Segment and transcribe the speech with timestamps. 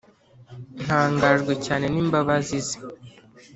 [0.83, 2.77] Ntangajwe cyane n'imbabazi ze: